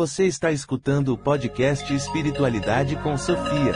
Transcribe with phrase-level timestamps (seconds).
[0.00, 3.72] Você está escutando o podcast Espiritualidade com Sofia.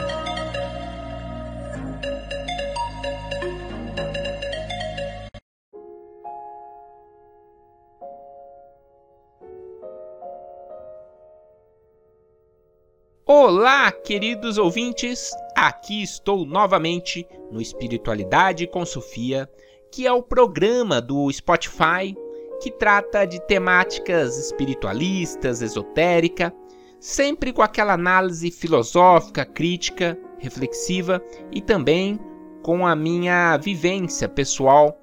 [13.25, 15.29] Olá, queridos ouvintes!
[15.57, 19.49] Aqui estou novamente no Espiritualidade com Sofia,
[19.91, 22.15] que é o programa do Spotify
[22.63, 26.53] que trata de temáticas espiritualistas, esotérica,
[26.97, 32.17] sempre com aquela análise filosófica, crítica, reflexiva e também
[32.61, 34.97] com a minha vivência pessoal.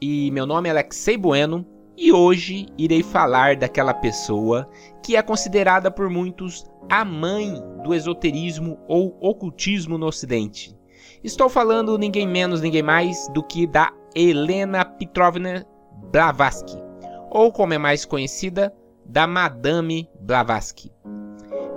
[0.00, 4.66] E meu nome é Alexei Bueno e hoje irei falar daquela pessoa
[5.04, 10.74] que é considerada por muitos a mãe do esoterismo ou ocultismo no Ocidente.
[11.22, 15.66] Estou falando ninguém menos, ninguém mais do que da Helena Petrovna
[16.10, 16.93] Blavatsky
[17.34, 18.72] ou como é mais conhecida,
[19.04, 20.90] da Madame Blavatsky.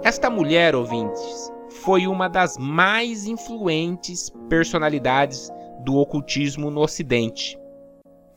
[0.04, 5.50] Esta mulher, ouvintes, foi uma das mais influentes personalidades
[5.84, 7.60] do ocultismo no Ocidente.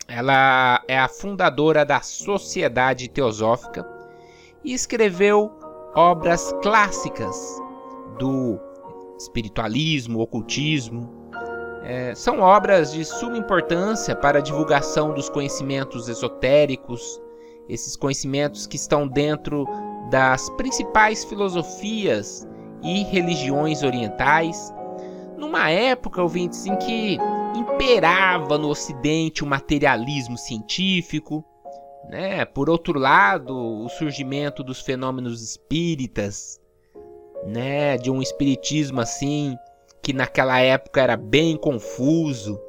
[0.08, 3.86] Ela é a fundadora da Sociedade Teosófica
[4.64, 5.52] e escreveu
[5.94, 7.36] obras clássicas
[8.18, 8.58] do
[9.18, 11.19] espiritualismo, ocultismo,
[11.83, 17.20] é, são obras de suma importância para a divulgação dos conhecimentos esotéricos,
[17.69, 19.67] esses conhecimentos que estão dentro
[20.11, 22.47] das principais filosofias
[22.83, 24.73] e religiões orientais,
[25.36, 27.19] numa época, ouvintes, em que
[27.55, 31.45] imperava no Ocidente o materialismo científico,
[32.08, 32.45] né?
[32.45, 36.61] Por outro lado, o surgimento dos fenômenos espíritas,
[37.47, 37.97] né?
[37.97, 39.56] De um espiritismo assim
[40.02, 42.60] que naquela época era bem confuso.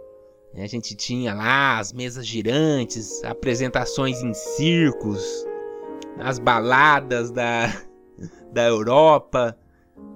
[0.55, 5.45] A gente tinha lá as mesas girantes, apresentações em circos,
[6.19, 7.73] as baladas da,
[8.51, 9.57] da Europa.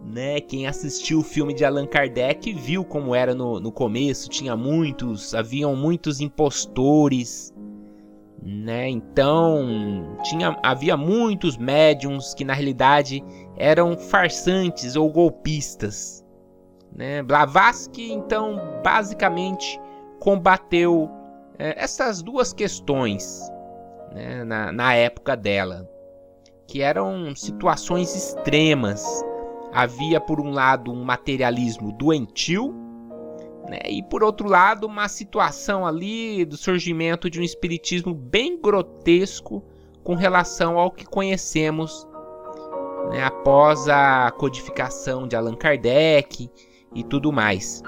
[0.03, 0.41] Né?
[0.41, 4.29] Quem assistiu o filme de Allan Kardec viu como era no, no começo.
[4.29, 7.53] Tinha muitos, haviam muitos impostores.
[8.43, 8.89] Né?
[8.89, 13.23] Então tinha, havia muitos médiums que na realidade
[13.55, 16.24] eram farsantes ou golpistas.
[16.95, 17.21] Né?
[17.21, 19.79] Blavatsky, então, basicamente
[20.19, 21.11] combateu
[21.59, 23.41] é, essas duas questões
[24.13, 25.89] né, na, na época dela,
[26.67, 29.05] que eram situações extremas.
[29.73, 32.73] Havia, por um lado, um materialismo doentio,
[33.67, 39.61] né, e por outro lado, uma situação ali do surgimento de um espiritismo bem grotesco
[40.01, 42.07] com relação ao que conhecemos
[43.09, 46.49] né, após a codificação de Allan Kardec
[46.95, 47.83] e tudo mais.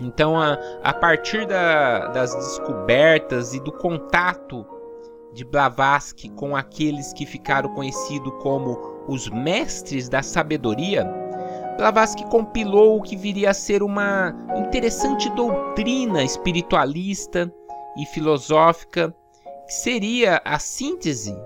[0.00, 4.66] Então, a, a partir da, das descobertas e do contato
[5.32, 11.04] de Blavatsky com aqueles que ficaram conhecidos como os mestres da sabedoria,
[11.76, 17.52] Blavatsky compilou o que viria a ser uma interessante doutrina espiritualista
[17.96, 19.14] e filosófica,
[19.66, 21.36] que seria a síntese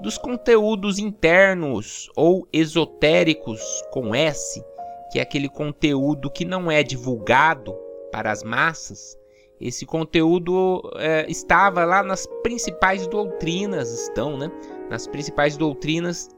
[0.00, 3.60] dos conteúdos internos ou esotéricos
[3.90, 4.62] com S
[5.10, 7.74] que é aquele conteúdo que não é divulgado
[8.10, 9.16] para as massas,
[9.60, 14.50] esse conteúdo é, estava lá nas principais doutrinas, estão, né?
[14.90, 16.28] Nas principais doutrinas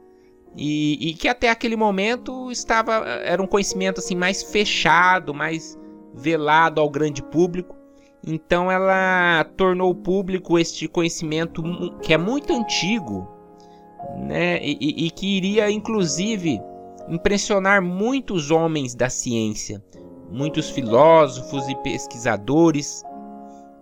[0.55, 5.77] e, e, que até aquele momento estava era um conhecimento assim mais fechado, mais
[6.13, 7.75] velado ao grande público.
[8.25, 11.61] Então ela tornou público este conhecimento
[12.01, 13.27] que é muito antigo,
[14.17, 14.59] né?
[14.63, 16.59] E, e, e que iria inclusive
[17.09, 19.83] impressionar muitos homens da ciência,
[20.29, 23.03] muitos filósofos e pesquisadores,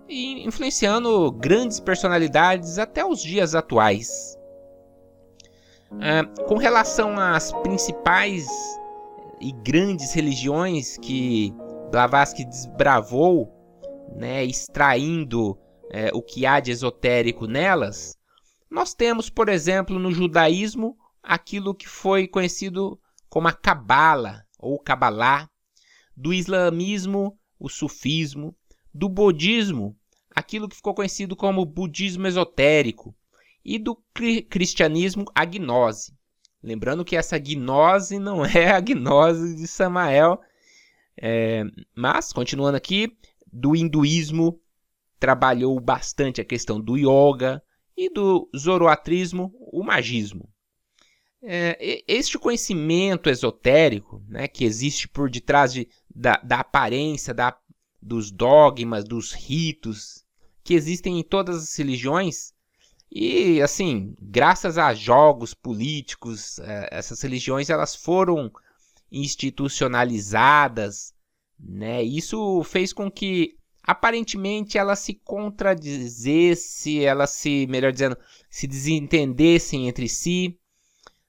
[0.07, 4.37] e influenciando grandes personalidades até os dias atuais.
[5.91, 8.47] Ah, com relação às principais
[9.39, 11.53] e grandes religiões que
[11.91, 13.53] Blavatsky desbravou,
[14.15, 15.57] né, extraindo
[15.91, 18.17] é, o que há de esotérico nelas,
[18.69, 22.99] nós temos, por exemplo, no judaísmo, aquilo que foi conhecido
[23.29, 25.49] como a Cabala ou Cabalá,
[26.15, 28.55] do islamismo, o sufismo,
[28.93, 29.95] do budismo,
[30.35, 33.15] aquilo que ficou conhecido como budismo esotérico,
[33.63, 36.13] e do cri cristianismo, a gnose.
[36.63, 40.39] Lembrando que essa gnose não é a gnose de Samael,
[41.19, 41.63] é,
[41.95, 43.11] mas, continuando aqui,
[43.51, 44.59] do hinduísmo
[45.19, 47.61] trabalhou bastante a questão do yoga
[47.95, 50.47] e do zoroatrismo, o magismo.
[51.43, 57.55] É, este conhecimento esotérico né, que existe por detrás de, da, da aparência, da,
[58.01, 60.25] dos dogmas, dos ritos
[60.63, 62.53] que existem em todas as religiões,
[63.09, 68.51] E assim, graças a jogos políticos, é, essas religiões elas foram
[69.09, 71.13] institucionalizadas,
[71.57, 72.03] né?
[72.03, 78.17] Isso fez com que aparentemente elas se contradizessem, elas se, melhor dizendo,
[78.49, 80.59] se desentendessem entre si,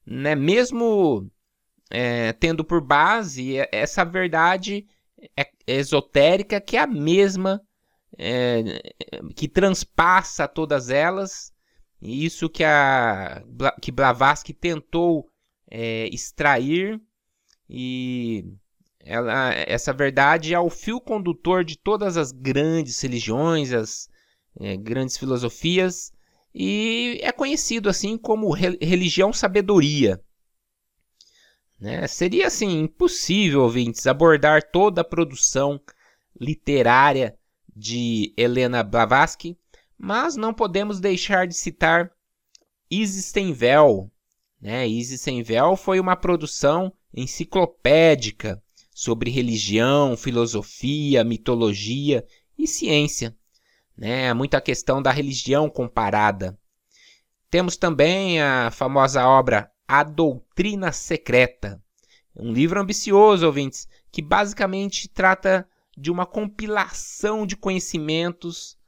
[0.08, 0.34] né?
[0.34, 1.30] Mesmo
[1.90, 4.86] é, tendo por base essa verdade
[5.66, 7.60] esotérica que é a mesma,
[8.16, 8.80] é,
[9.36, 11.52] que transpassa todas elas
[12.00, 13.42] isso que a
[13.82, 15.28] que Blavatsky tentou
[15.68, 17.00] é, extrair
[17.68, 18.44] e
[19.00, 24.08] ela, essa verdade é o fio condutor de todas as grandes religiões, as
[24.60, 26.12] é, grandes filosofias
[26.58, 30.20] e é conhecido assim como religião sabedoria.
[31.78, 32.06] Né?
[32.08, 35.80] Seria assim impossível, ouvintes, abordar toda a produção
[36.40, 37.38] literária
[37.74, 39.56] de Helena Blavatsky
[39.98, 42.12] mas não podemos deixar de citar
[42.88, 44.10] Isis Sem Véu.
[44.60, 44.86] Né?
[44.86, 48.62] Isis Sem Véu foi uma produção enciclopédica
[48.94, 52.24] sobre religião, filosofia, mitologia
[52.56, 53.36] e ciência.
[53.98, 54.32] Né?
[54.32, 56.56] Muita questão da religião comparada.
[57.50, 61.82] Temos também a famosa obra A Doutrina Secreta,
[62.36, 68.78] um livro ambicioso, ouvintes, que basicamente trata de uma compilação de conhecimentos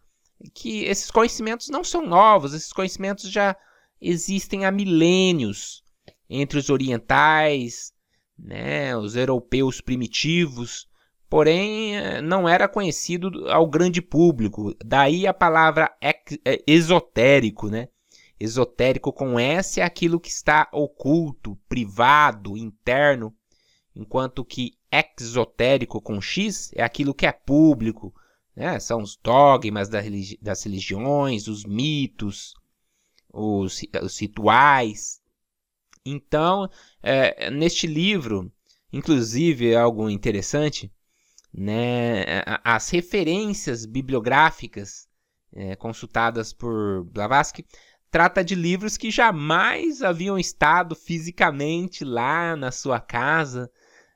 [0.54, 3.56] que esses conhecimentos não são novos, esses conhecimentos já
[4.00, 5.82] existem há milênios
[6.28, 7.92] entre os orientais,
[8.38, 10.88] né, os europeus primitivos,
[11.30, 14.74] porém eh, não era conhecido ao grande público.
[14.84, 17.88] Daí a palavra eh, esotérico, né?
[18.38, 23.32] Esotérico com S é aquilo que está oculto, privado, interno,
[23.94, 28.12] enquanto que exotérico com X é aquilo que é público,
[28.56, 28.80] né?
[28.80, 32.54] São os dogmas das religiões, os mitos,
[33.32, 35.20] os, os rituais.
[36.04, 36.68] Então,
[37.00, 38.50] é, neste livro,
[38.92, 40.90] inclusive, é algo interessante,
[41.52, 42.24] né?
[42.64, 45.08] as referências bibliográficas
[45.52, 47.64] é, consultadas por Blavatsky
[48.10, 53.70] trata de livros que jamais haviam estado fisicamente lá na sua casa,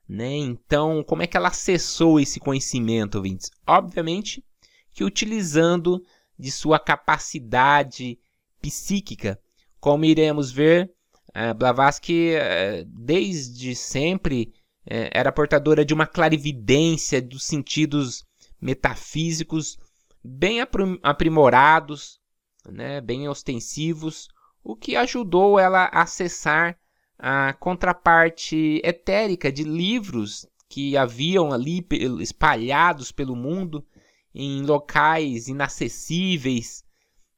[0.09, 0.37] né?
[0.37, 3.51] Então, como é que ela acessou esse conhecimento, ouvintes?
[3.67, 4.45] Obviamente
[4.93, 6.03] que utilizando
[6.39, 8.19] de sua capacidade
[8.63, 9.39] psíquica.
[9.81, 10.91] Como iremos ver,
[11.31, 14.53] uh, Blavatsky, uh, desde sempre,
[14.87, 18.25] uh, era portadora de uma clarividência dos sentidos
[18.61, 19.77] metafísicos
[20.23, 20.59] bem
[21.03, 22.19] aprimorados,
[22.67, 24.29] né, bem ostensivos,
[24.63, 26.79] o que ajudou ela a acessar
[27.19, 31.87] a contraparte etérica de livros que haviam ali
[32.21, 33.87] espalhados pelo mundo
[34.35, 36.84] em locais inacessíveis.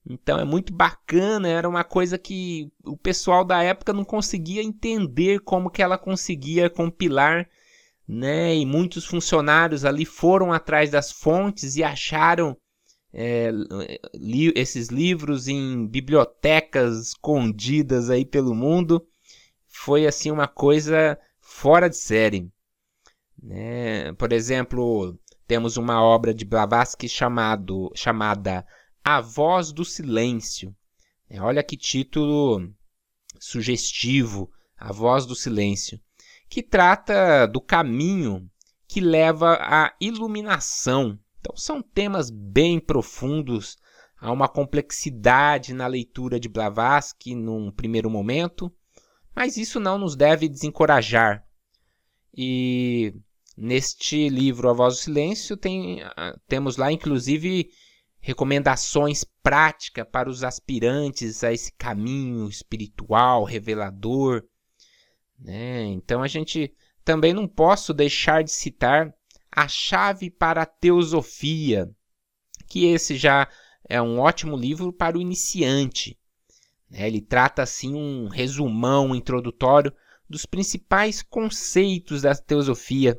[0.08, 5.40] Então é muito bacana, era uma coisa que o pessoal da época não conseguia entender
[5.40, 7.48] como que ela conseguia compilar,
[8.06, 8.54] né?
[8.54, 12.56] E muitos funcionários ali foram atrás das fontes e acharam
[13.12, 13.50] é,
[14.14, 19.06] li esses livros em bibliotecas escondidas aí pelo mundo
[19.66, 22.50] foi assim uma coisa fora de série.
[23.42, 24.12] Né?
[24.14, 28.66] Por exemplo, temos uma obra de Blavatsky chamado, chamada
[29.08, 30.74] A Voz do Silêncio.
[31.30, 32.74] É, olha que título
[33.38, 36.00] sugestivo, A Voz do Silêncio,
[36.48, 38.50] que trata do caminho
[38.88, 41.16] que leva à iluminação.
[41.38, 43.76] Então são temas bem profundos,
[44.18, 48.74] há uma complexidade na leitura de Blavatsky num primeiro momento,
[49.32, 51.46] mas isso não nos deve desencorajar.
[52.36, 53.14] E
[53.56, 57.70] neste livro A Voz do Silêncio tem, ah, temos lá inclusive
[58.20, 64.44] recomendações práticas para os aspirantes a esse caminho espiritual, revelador.
[65.38, 65.84] Né?
[65.84, 69.14] Então a gente também não posso deixar de citar
[69.50, 71.88] A Chave para a Teosofia,
[72.66, 73.48] que esse já
[73.88, 76.18] é um ótimo livro para o iniciante.
[76.90, 77.06] Né?
[77.06, 79.92] Ele trata assim um resumão introdutório
[80.28, 83.16] dos principais conceitos da teosofia.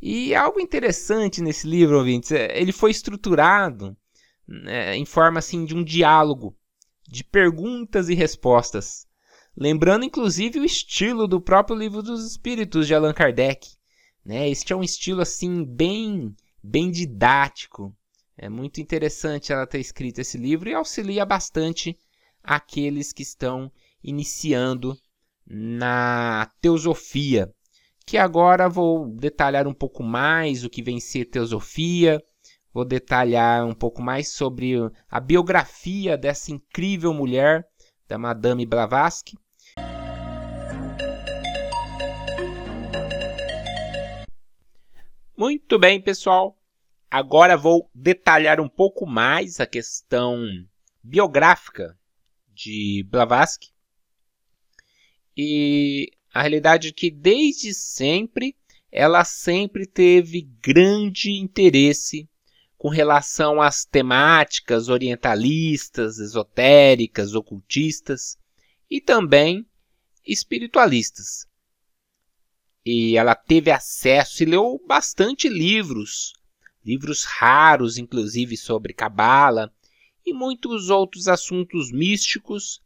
[0.00, 3.96] E algo interessante nesse livro, ouvintes, é, ele foi estruturado
[4.46, 6.56] né, em forma assim de um diálogo
[7.08, 9.06] de perguntas e respostas,
[9.56, 13.68] lembrando inclusive o estilo do próprio livro dos Espíritos de Allan Kardec.
[14.24, 14.48] Né?
[14.48, 17.94] Este é um estilo assim bem, bem didático.
[18.36, 21.96] É muito interessante ela ter escrito esse livro e auxilia bastante
[22.42, 23.70] aqueles que estão
[24.02, 24.96] iniciando
[25.46, 27.52] na teosofia,
[28.04, 32.22] que agora vou detalhar um pouco mais o que vem ser teosofia,
[32.76, 34.74] vou detalhar um pouco mais sobre
[35.10, 37.66] a biografia dessa incrível mulher,
[38.06, 39.38] da Madame Blavatsky.
[45.34, 46.54] Muito bem, pessoal.
[47.10, 50.46] Agora vou detalhar um pouco mais a questão
[51.02, 51.98] biográfica
[52.52, 53.70] de Blavatsky.
[55.34, 58.54] E a realidade é que desde sempre
[58.92, 62.28] ela sempre teve grande interesse
[62.78, 68.38] com relação às temáticas orientalistas, esotéricas, ocultistas
[68.90, 69.66] e também
[70.26, 71.46] espiritualistas.
[72.84, 76.32] E ela teve acesso e leu bastante livros,
[76.84, 79.72] livros raros, inclusive sobre Cabala
[80.24, 82.80] e muitos outros assuntos místicos.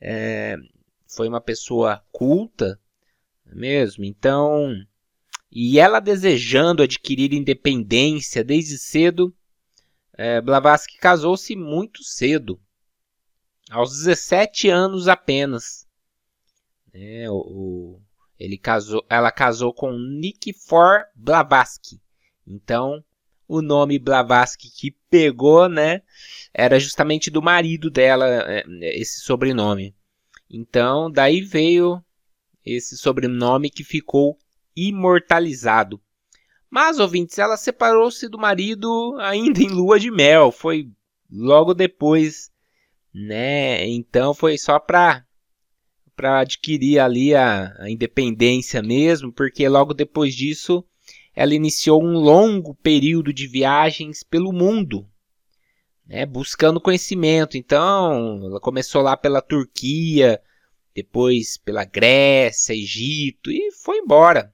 [0.00, 0.56] É,
[1.06, 2.78] foi uma pessoa culta,
[3.46, 4.04] mesmo.
[4.04, 4.74] Então,
[5.54, 9.32] e ela desejando adquirir independência desde cedo,
[10.12, 12.60] é, Blavatsky casou-se muito cedo,
[13.70, 15.86] aos 17 anos apenas.
[16.92, 18.02] É, o, o,
[18.36, 22.00] ele casou, ela casou com Nikifor Blavatsky.
[22.44, 23.04] Então,
[23.46, 26.02] o nome Blavatsky que pegou, né,
[26.52, 28.64] era justamente do marido dela, é,
[28.98, 29.94] esse sobrenome.
[30.50, 32.04] Então, daí veio
[32.64, 34.36] esse sobrenome que ficou
[34.76, 36.00] imortalizado.
[36.70, 40.50] Mas, ouvintes, ela separou-se do marido ainda em lua de mel.
[40.50, 40.90] Foi
[41.30, 42.50] logo depois,
[43.12, 43.86] né?
[43.86, 45.24] Então foi só para
[46.16, 50.84] para adquirir ali a, a independência mesmo, porque logo depois disso
[51.34, 55.04] ela iniciou um longo período de viagens pelo mundo,
[56.06, 57.56] né, buscando conhecimento.
[57.56, 60.40] Então, ela começou lá pela Turquia,
[60.94, 64.53] depois pela Grécia, Egito e foi embora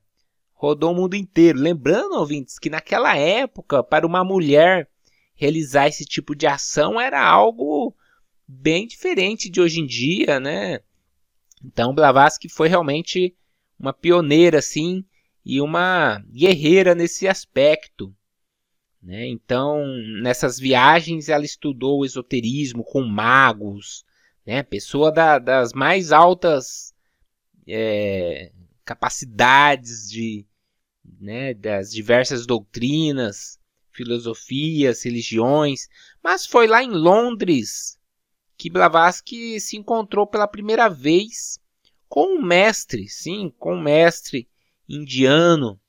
[0.61, 1.59] rodou o mundo inteiro.
[1.59, 4.90] Lembrando, ouvintes, que naquela época, para uma mulher
[5.35, 7.97] realizar esse tipo de ação era algo
[8.47, 10.81] bem diferente de hoje em dia, né?
[11.64, 13.35] Então, Blavatsky foi realmente
[13.79, 15.02] uma pioneira, assim,
[15.43, 18.14] e uma guerreira nesse aspecto.
[19.02, 19.29] Né?
[19.29, 19.83] Então,
[20.21, 24.05] nessas viagens, ela estudou o esoterismo com magos,
[24.45, 24.62] né?
[24.62, 26.95] pessoa da, das mais altas
[27.67, 28.52] é,
[28.85, 30.45] capacidades de,
[31.04, 33.59] né, das diversas doutrinas,
[33.92, 35.88] filosofias, religiões,
[36.23, 37.99] mas foi lá em Londres
[38.57, 41.59] que Blavatsky se encontrou pela primeira vez
[42.09, 44.49] com um mestre, sim, com um mestre
[44.88, 45.80] indiano.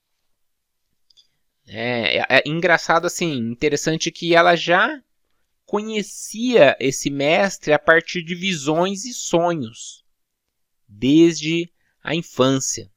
[1.67, 5.01] É, é, é engraçado assim, interessante que ela já
[5.65, 10.03] conhecia esse mestre a partir de visões e sonhos
[10.87, 11.71] desde
[12.03, 12.91] a infância.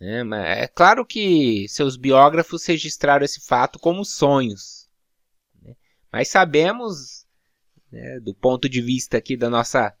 [0.00, 0.24] Né?
[0.24, 4.88] Mas é claro que seus biógrafos registraram esse fato como sonhos.
[5.62, 5.76] Né?
[6.10, 7.26] Mas sabemos,
[7.92, 9.94] né, do ponto de vista aqui da nossa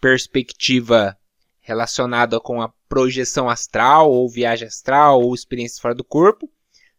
[0.00, 1.16] perspectiva
[1.60, 6.50] relacionada com a projeção astral, ou viagem astral, ou experiência fora do corpo,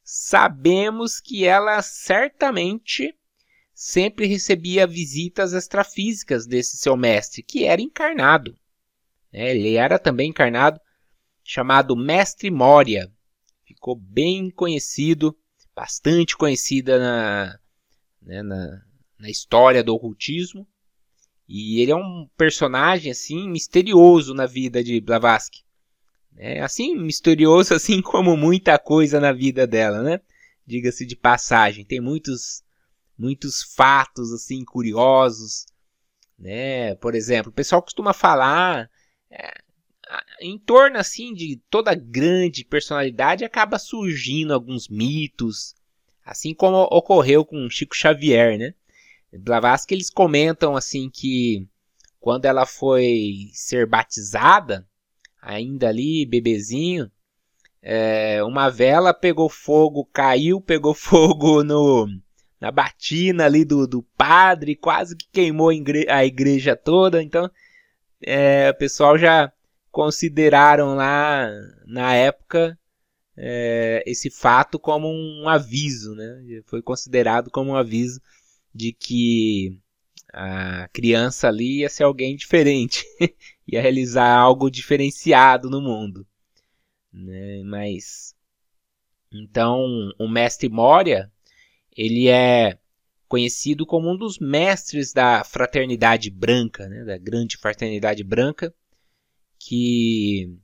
[0.01, 3.13] sabemos que ela certamente
[3.73, 8.55] sempre recebia visitas extrafísicas desse seu mestre, que era encarnado.
[9.33, 9.49] Né?
[9.49, 10.79] Ele era também encarnado
[11.43, 13.11] chamado Mestre Moria.
[13.65, 15.37] Ficou bem conhecido,
[15.75, 17.59] bastante conhecida na,
[18.21, 18.81] né, na,
[19.19, 20.67] na história do ocultismo.
[21.47, 25.63] E ele é um personagem assim misterioso na vida de Blavatsky.
[26.37, 30.21] É assim misterioso assim como muita coisa na vida dela, né?
[30.65, 32.63] Diga-se de passagem, tem muitos
[33.17, 35.65] muitos fatos assim curiosos,
[36.39, 36.95] né?
[36.95, 38.89] Por exemplo, o pessoal costuma falar
[39.29, 39.53] é,
[40.41, 45.75] em torno assim de toda grande personalidade acaba surgindo alguns mitos,
[46.25, 48.73] assim como ocorreu com Chico Xavier, né?
[49.31, 51.67] Blavatsky eles comentam assim que
[52.19, 54.85] quando ela foi ser batizada,
[55.41, 57.09] ainda ali bebezinho,
[57.81, 62.07] é, uma vela pegou fogo, caiu, pegou fogo no
[62.59, 67.23] na batina ali do, do padre, quase que queimou a, igre a igreja toda.
[67.23, 67.49] Então,
[68.23, 69.51] é, o pessoal já
[69.91, 71.49] consideraram lá
[71.85, 72.77] na época
[73.37, 76.61] é, esse fato como um aviso, né?
[76.65, 78.21] Foi considerado como um aviso
[78.73, 79.79] de que
[80.33, 83.05] a criança ali ia ser alguém diferente,
[83.67, 86.25] ia realizar algo diferenciado no mundo,
[87.11, 87.61] né?
[87.63, 88.35] Mas
[89.31, 91.31] então o mestre Moria
[91.95, 92.77] ele é
[93.27, 97.03] conhecido como um dos mestres da fraternidade branca, né?
[97.05, 98.73] Da grande fraternidade branca
[99.63, 100.57] que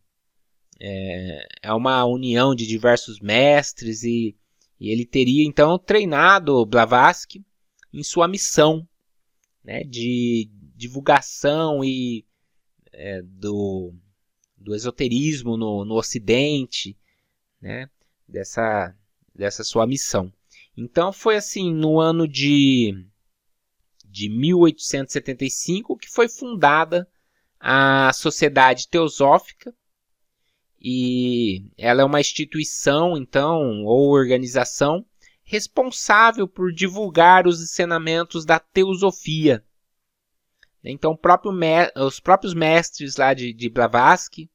[0.80, 4.36] é, é uma união de diversos mestres e
[4.80, 7.44] E ele teria então treinado Blavatsky
[7.94, 8.88] em sua missão
[9.64, 12.26] né, de divulgação e
[12.92, 13.94] é, do,
[14.56, 16.98] do esoterismo no, no Ocidente,
[17.62, 17.90] né,
[18.28, 18.96] dessa,
[19.34, 20.32] dessa sua missão.
[20.76, 22.94] Então foi assim, no ano de,
[24.06, 27.08] de 1875 que foi fundada
[27.60, 29.74] a Sociedade Teosófica,
[30.80, 35.06] e ela é uma instituição, então, ou organização
[35.44, 39.64] responsável por divulgar os ensinamentos da teosofia.
[40.84, 41.52] Então, próprio
[41.96, 44.50] os próprios mestres lá de, de Blavatsky,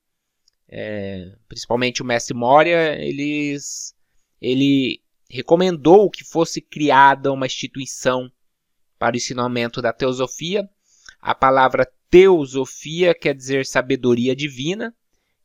[0.69, 3.95] é, principalmente o mestre Moria, eles,
[4.41, 8.31] ele recomendou que fosse criada uma instituição
[8.99, 10.69] para o ensinamento da teosofia.
[11.21, 14.95] A palavra teosofia quer dizer sabedoria divina,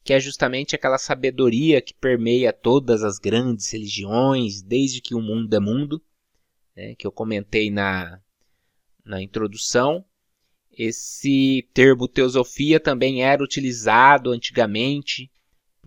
[0.03, 5.53] que é justamente aquela sabedoria que permeia todas as grandes religiões, desde que o mundo
[5.53, 6.03] é mundo,
[6.75, 8.19] né, que eu comentei na,
[9.05, 10.03] na introdução.
[10.69, 15.31] Esse termo teosofia também era utilizado antigamente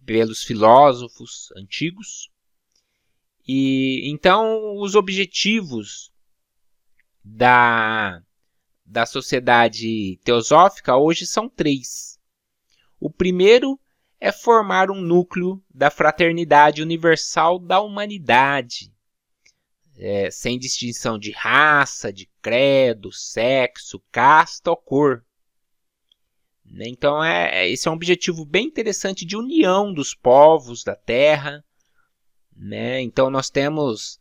[0.06, 2.30] pelos filósofos antigos.
[3.46, 6.10] E então os objetivos
[7.22, 8.22] da,
[8.90, 12.18] da sociedade teosófica hoje são três.
[12.98, 13.78] O primeiro
[14.18, 18.92] é formar um núcleo da fraternidade universal da humanidade,
[19.96, 25.24] é, sem distinção de raça, de credo, sexo, casta ou cor.
[26.64, 31.64] Né, então, é, esse é um objetivo bem interessante de união dos povos da Terra.
[32.56, 33.00] Né?
[33.00, 34.19] Então, nós temos,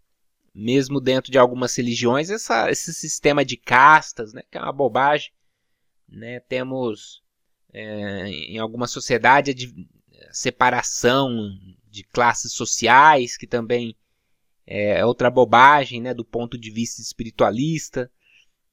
[0.60, 4.42] mesmo dentro de algumas religiões, essa, esse sistema de castas, né?
[4.52, 5.32] que é uma bobagem.
[6.08, 6.42] Né?
[6.42, 7.24] Temos
[7.72, 9.74] é, em alguma sociedade de
[10.32, 11.32] separação
[11.90, 13.96] de classes sociais, que também
[14.68, 18.12] é outra bobagem né, do ponto de vista espiritualista.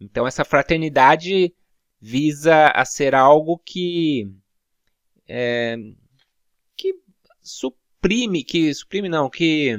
[0.01, 1.55] Então, essa fraternidade
[2.01, 4.29] visa a ser algo que,
[5.29, 5.77] é,
[6.77, 6.95] que
[7.41, 9.79] suprime, que suprime não, que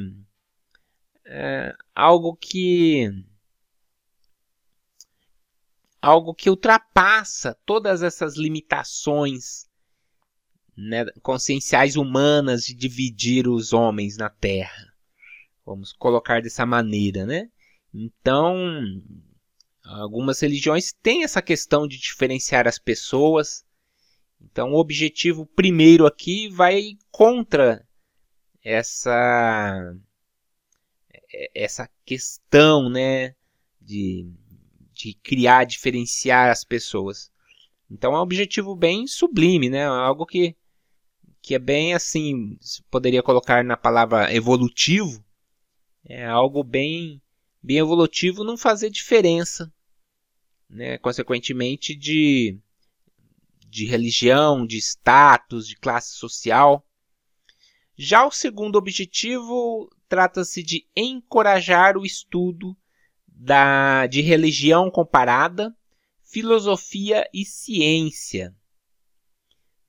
[1.27, 3.11] é, algo que
[6.01, 9.67] algo que ultrapassa todas essas limitações
[10.75, 14.93] né, conscienciais humanas de dividir os homens na Terra.
[15.65, 17.49] Vamos colocar dessa maneira, né?
[17.93, 18.55] Então,
[19.83, 23.65] algumas religiões têm essa questão de diferenciar as pessoas.
[24.39, 27.85] Então, o objetivo primeiro aqui vai contra
[28.63, 29.93] essa
[31.53, 33.35] essa questão, né,
[33.81, 34.25] de
[34.97, 37.31] de criar, diferenciar as pessoas.
[37.89, 39.85] Então é um objetivo bem sublime, né?
[39.85, 40.55] Algo que,
[41.41, 42.57] que é bem assim,
[42.89, 45.23] poderia colocar na palavra evolutivo.
[46.03, 47.21] É algo bem,
[47.61, 49.71] bem evolutivo não fazer diferença,
[50.69, 50.97] né?
[50.97, 52.59] Consequentemente de,
[53.67, 56.85] de religião, de status, de classe social.
[57.95, 62.75] Já o segundo objetivo trata-se de encorajar o estudo
[63.27, 65.75] da, de religião comparada,
[66.23, 68.55] filosofia e ciência.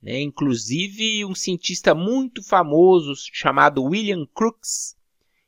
[0.01, 0.21] Né?
[0.21, 4.97] Inclusive, um cientista muito famoso chamado William Crookes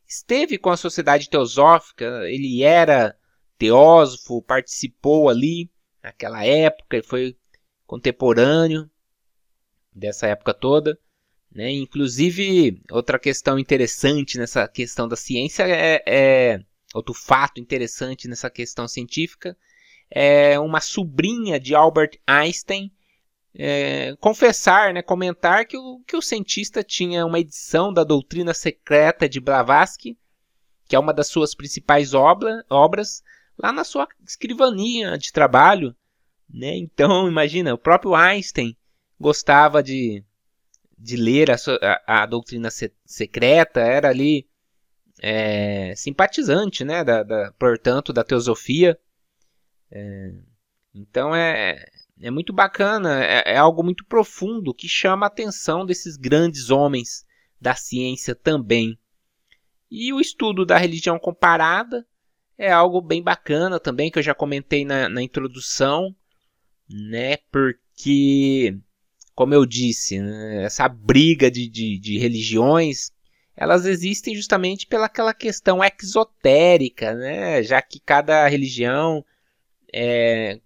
[0.07, 3.17] esteve com a Sociedade Teosófica, ele era
[3.57, 5.71] teósofo, participou ali
[6.03, 7.37] naquela época, ele foi
[7.85, 8.89] contemporâneo
[9.93, 10.99] dessa época toda.
[11.53, 11.71] Né?
[11.71, 16.59] Inclusive, outra questão interessante nessa questão da ciência é, é
[16.93, 19.57] outro fato interessante nessa questão científica
[20.11, 22.91] é uma sobrinha de Albert Einstein
[23.53, 29.27] é, confessar, né, comentar que o, que o cientista tinha uma edição da Doutrina Secreta
[29.27, 30.17] de Blavatsky,
[30.87, 33.23] que é uma das suas principais obra, obras,
[33.57, 35.95] lá na sua escrivaninha de trabalho.
[36.49, 36.75] Né?
[36.77, 38.75] Então, imagina, o próprio Einstein
[39.19, 40.23] gostava de,
[41.01, 41.55] de ler a,
[42.05, 42.69] a, a Doutrina
[43.05, 44.47] Secreta, era ali
[45.21, 48.97] é, simpatizante, né, da, da, portanto, da teosofia.
[49.89, 50.33] É,
[50.93, 51.83] então é,
[52.21, 57.25] é muito bacana, é, é, algo muito profundo que chama a atenção desses grandes homens
[57.59, 58.97] da ciência também.
[59.89, 62.05] E o estudo da religião comparada
[62.57, 66.15] é algo bem bacana também, que eu já comentei na, na introdução,
[66.87, 68.77] né, porque,
[69.41, 73.11] como eu disse, né, essa briga de, de, de religiões
[73.55, 77.63] elas existem justamente pelaquela questão exotérica, né?
[77.63, 79.25] já que cada religião
[79.91, 80.61] é,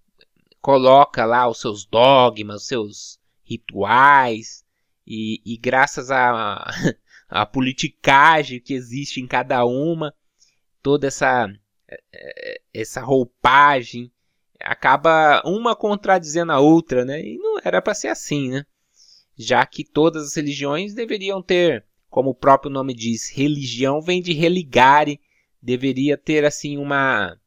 [0.61, 4.65] coloca lá os seus dogmas, os seus rituais,
[5.07, 6.69] e, e graças a
[7.29, 10.13] a politicagem que existe em cada uma,
[10.83, 11.47] toda essa
[11.87, 14.11] é, é, essa roupagem
[14.61, 17.21] acaba uma contradizendo a outra, né?
[17.21, 18.65] E não era para ser assim, né?
[19.37, 24.33] Já que todas as religiões deveriam ter, como o próprio nome diz, religião vem de
[24.33, 25.19] religare,
[25.61, 27.37] deveria ter assim uma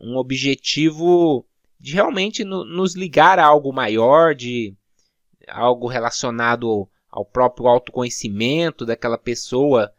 [0.00, 1.44] um objetivo
[1.78, 4.74] de realmente no, nos ligar a algo maior, de
[5.46, 9.92] algo relacionado ao próprio autoconhecimento daquela pessoa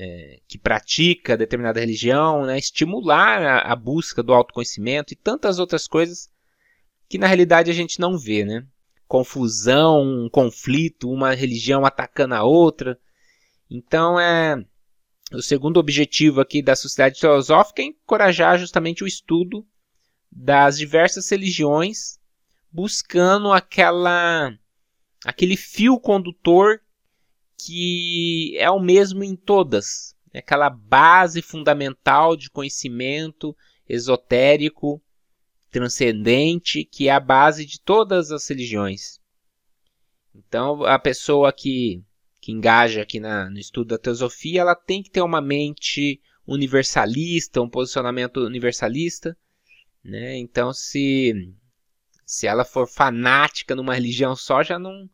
[0.00, 2.56] é, que pratica determinada religião, né?
[2.56, 6.30] estimular a, a, busca do autoconhecimento e tantas outras coisas
[7.08, 8.64] que na realidade a gente não vê, né?
[9.08, 12.96] Confusão, um conflito, uma religião atacando a outra.
[13.68, 14.64] Então é
[15.32, 19.66] o segundo objetivo aqui da sociedade teosófica é encorajar justamente o estudo
[20.30, 22.20] das diversas religiões,
[22.70, 24.52] buscando aquela
[25.24, 26.80] aquele fio condutor
[27.58, 30.16] que é o mesmo em todas.
[30.32, 33.56] É aquela base fundamental de conhecimento
[33.88, 35.02] esotérico,
[35.70, 39.18] transcendente, que é a base de todas as religiões.
[40.34, 42.02] Então, a pessoa que,
[42.40, 47.60] que engaja aqui na, no estudo da teosofia, ela tem que ter uma mente universalista,
[47.60, 49.36] um posicionamento universalista.
[50.02, 50.38] Né?
[50.38, 51.52] Então, se,
[52.24, 55.08] se ela for fanática numa religião só, já não,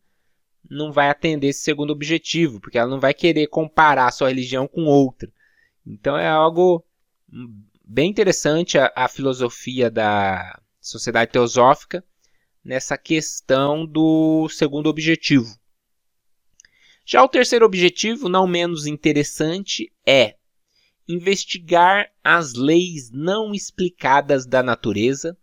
[0.69, 4.85] não vai atender esse segundo objetivo, porque ela não vai querer comparar sua religião com
[4.85, 5.31] outra.
[5.85, 6.83] Então é algo
[7.83, 12.03] bem interessante a, a filosofia da sociedade teosófica
[12.63, 15.55] nessa questão do segundo objetivo.
[17.05, 20.35] Já o terceiro objetivo, não menos interessante, é
[21.07, 25.37] investigar as leis não explicadas da natureza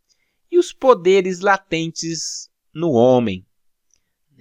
[0.51, 3.47] e os poderes latentes no homem.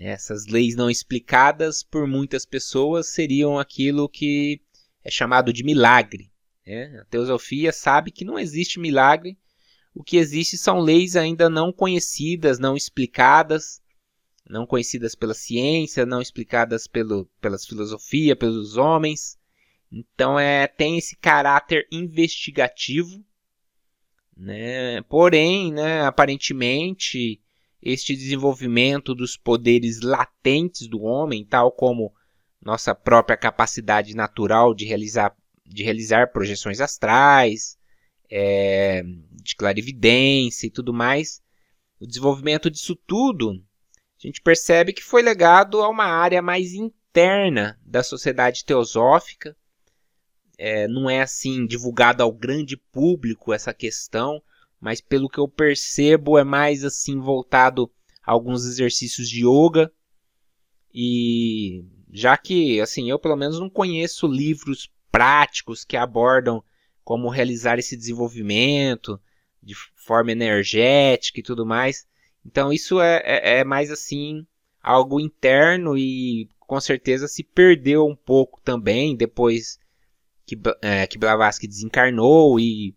[0.04, 4.60] Essas leis não explicadas por muitas pessoas seriam aquilo que
[5.04, 6.32] é chamado de milagre.
[6.66, 7.02] Né?
[7.02, 9.38] A teosofia sabe que não existe milagre,
[9.94, 13.80] o que existe são leis ainda não conhecidas, não explicadas,
[14.50, 19.38] não conhecidas pela ciência, não explicadas pelo, pelas filosofia, pelos homens.
[19.92, 23.24] Então é, tem esse caráter investigativo,
[24.36, 25.02] né?
[25.04, 27.41] porém, né, aparentemente,
[27.82, 32.14] este desenvolvimento dos poderes latentes do homem, tal como
[32.62, 37.78] nossa própria capacidade natural de realizar, de realizar projeções astrais,
[38.30, 41.42] é, de clarividência e tudo mais,
[42.00, 47.80] o desenvolvimento disso tudo, a gente percebe que foi legado a uma área mais interna
[47.84, 49.56] da sociedade teosófica.
[50.58, 54.42] É, não é assim divulgado ao grande público essa questão,
[54.82, 57.90] mas pelo que eu percebo é mais assim voltado
[58.26, 59.92] a alguns exercícios de yoga.
[60.94, 66.64] E já que assim eu pelo menos não conheço livros práticos que abordam
[67.04, 69.22] como realizar esse desenvolvimento
[69.62, 72.08] de forma energética e tudo mais.
[72.44, 74.46] Então isso é, é, é mais assim
[74.82, 79.78] algo interno e com certeza se perdeu um pouco também depois
[80.44, 82.96] que, é, que Blavatsky desencarnou e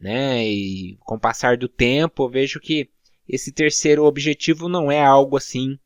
[0.00, 0.44] né?
[0.44, 2.90] E com o passar do tempo, eu vejo que
[3.28, 5.78] esse terceiro objetivo não é algo assim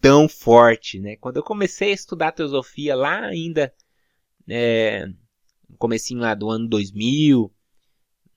[0.00, 1.16] tão forte, né?
[1.16, 3.72] Quando eu comecei a estudar teosofia lá ainda,
[4.48, 5.06] é,
[5.68, 7.52] no comecinho lá do ano 2000,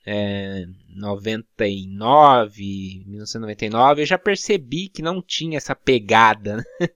[0.05, 6.57] é, 99, 1999, eu já percebi que não tinha essa pegada.
[6.57, 6.63] Né?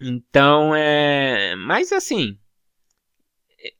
[0.00, 2.36] então, é, mas assim,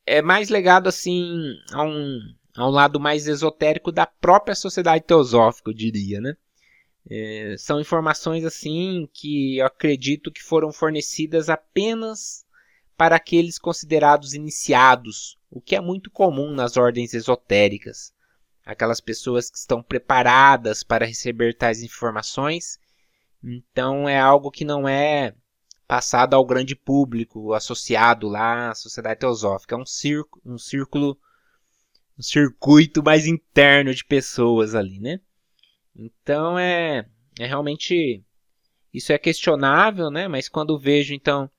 [0.06, 2.20] é mais legado assim a um
[2.56, 6.36] a um lado mais esotérico da própria sociedade teosófica, eu diria, né?
[7.08, 12.44] É, são informações assim que eu acredito que foram fornecidas apenas
[12.96, 18.12] para aqueles considerados iniciados, o que é muito comum nas ordens esotéricas.
[18.64, 22.78] Aquelas pessoas que estão preparadas para receber tais informações,
[23.42, 25.34] então é algo que não é
[25.88, 29.74] passado ao grande público, associado lá à sociedade teosófica.
[29.74, 31.18] É um, círculo, um círculo
[32.20, 35.20] um circuito mais interno de pessoas ali, né?
[35.96, 38.22] Então é, é realmente
[38.92, 40.28] isso é questionável, né?
[40.28, 41.50] Mas quando vejo então,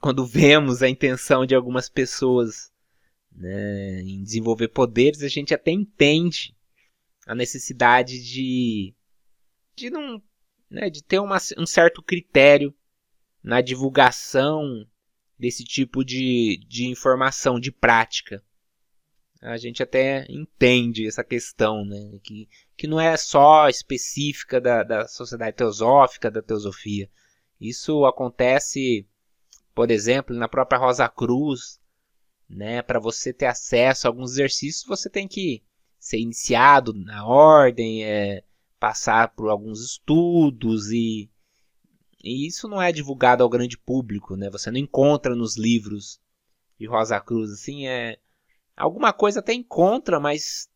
[0.00, 2.72] quando vemos a intenção de algumas pessoas
[3.30, 6.56] né, em desenvolver poderes, a gente até entende
[7.26, 8.94] a necessidade de
[9.76, 10.22] de não
[10.70, 12.74] né, de ter uma, um certo critério
[13.42, 14.86] na divulgação
[15.38, 18.42] desse tipo de, de informação de prática
[19.40, 22.18] a gente até entende essa questão, né?
[22.22, 27.08] Que, que não é só específica da, da sociedade teosófica, da teosofia.
[27.60, 29.06] Isso acontece
[29.78, 31.80] por exemplo, na própria Rosa Cruz,
[32.50, 32.82] né?
[32.82, 35.62] Para você ter acesso a alguns exercícios, você tem que
[36.00, 38.42] ser iniciado na ordem, é,
[38.80, 41.30] passar por alguns estudos e,
[42.24, 44.50] e isso não é divulgado ao grande público, né?
[44.50, 46.20] Você não encontra nos livros
[46.76, 48.18] de Rosa Cruz, assim, é
[48.78, 50.68] alguma coisa até encontra, mas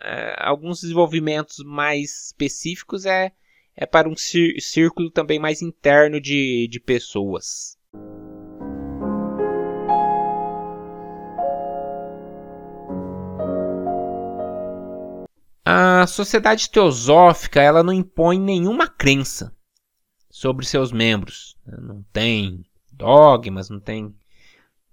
[0.00, 3.32] é, alguns desenvolvimentos mais específicos é,
[3.76, 7.76] é para um círculo também mais interno de, de pessoas.
[15.64, 19.54] A sociedade teosófica ela não impõe nenhuma crença
[20.30, 21.58] sobre seus membros.
[21.66, 24.14] Não tem dogmas, não tem.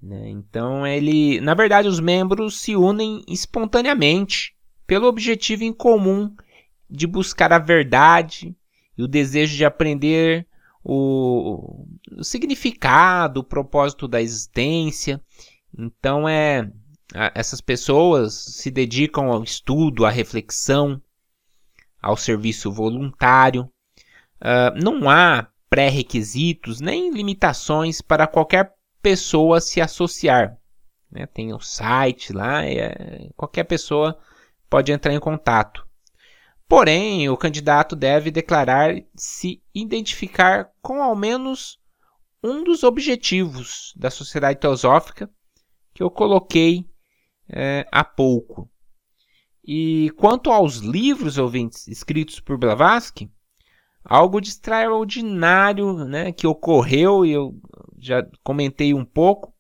[0.06, 0.30] Né?
[0.30, 6.36] Então ele, na verdade, os membros se unem espontaneamente pelo objetivo em comum
[6.88, 8.56] de buscar a verdade
[8.96, 10.46] e o desejo de aprender
[10.84, 15.20] o, o significado, o propósito da existência.
[15.76, 16.72] Então é
[17.34, 21.02] essas pessoas se dedicam ao estudo, à reflexão,
[22.00, 23.64] ao serviço voluntário.
[24.40, 28.75] Uh, não há pré-requisitos nem limitações para qualquer
[29.06, 30.58] pessoa se associar.
[31.12, 31.28] Né?
[31.28, 34.18] Tem o um site lá, é, qualquer pessoa
[34.68, 35.88] pode entrar em contato.
[36.68, 41.80] Porém, o candidato deve declarar se identificar com ao menos
[42.44, 45.30] um dos objetivos da sociedade teosófica
[45.94, 46.90] que eu coloquei
[47.48, 48.68] é, há pouco.
[49.64, 53.32] E quanto aos livros ouvintes escritos por Blavatsky,
[54.04, 57.56] algo de extraordinário né, que ocorreu, e eu
[58.06, 59.54] já comentei um pouco,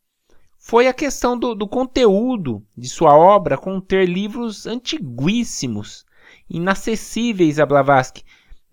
[0.57, 6.05] foi a questão do, do conteúdo de sua obra conter livros antiguíssimos,
[6.49, 8.23] inacessíveis a Blavatsky,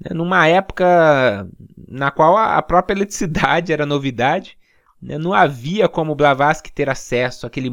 [0.01, 1.49] né, numa época
[1.89, 4.59] na qual a própria eletricidade era novidade
[5.03, 5.19] né?
[5.19, 7.69] Não havia como Blavatsky ter acesso àquele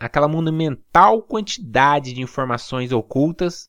[0.00, 3.68] àquela monumental quantidade de informações ocultas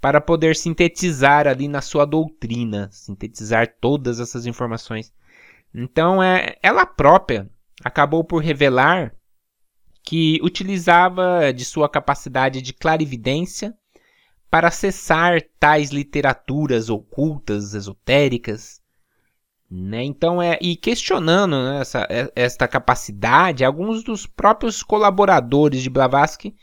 [0.00, 5.12] para poder sintetizar ali na sua doutrina, sintetizar todas essas informações.
[5.74, 7.48] Então, é, ela própria
[7.84, 9.14] acabou por revelar
[10.04, 13.74] que utilizava de sua capacidade de clarividência
[14.50, 18.82] para acessar tais literaturas ocultas, esotéricas,
[19.70, 20.04] né?
[20.04, 26.54] Então, é, e questionando né, essa, é, esta capacidade, alguns dos próprios colaboradores de Blavatsky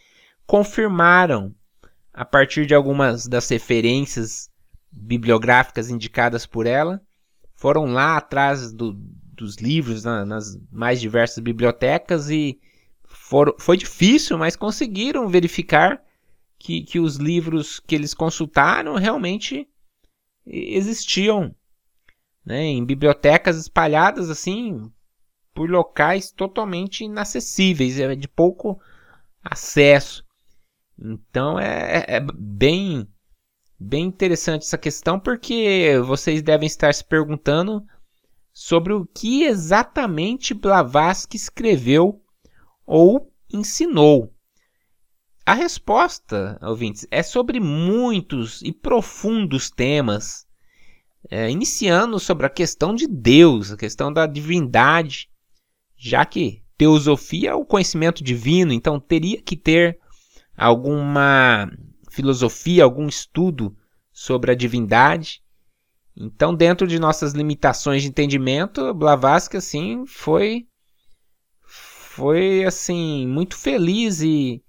[0.45, 1.55] confirmaram,
[2.13, 4.51] a partir de algumas das referências
[4.91, 7.01] bibliográficas indicadas por ela,
[7.59, 12.57] foram lá atrás do, dos livros na, nas mais diversas bibliotecas e
[13.03, 16.01] foram, foi difícil, mas conseguiram verificar
[16.57, 19.67] que, que os livros que eles consultaram realmente
[20.45, 21.53] existiam
[22.45, 24.89] né, em bibliotecas espalhadas assim
[25.53, 28.79] por locais totalmente inacessíveis, é de pouco
[29.43, 30.23] acesso.
[30.97, 33.05] Então é, é, é bem
[33.79, 37.83] bem interessante essa questão porque vocês devem estar se perguntando
[38.51, 42.21] sobre o que exatamente Blavatsky escreveu
[42.85, 44.33] ou ensinou.
[45.45, 50.45] A resposta, ouvintes, é sobre muitos e profundos temas
[51.29, 55.29] é, iniciando sobre a questão de Deus, a questão da divindade,
[55.97, 59.99] já que teosofia é o conhecimento divino, então teria que ter
[60.55, 61.71] alguma
[62.19, 63.73] filosofia, algum estudo
[64.11, 65.41] sobre a divindade.
[66.15, 70.67] Então, dentro de nossas limitações de entendimento, Blavatsky assim foi
[71.63, 74.61] foi assim muito feliz e,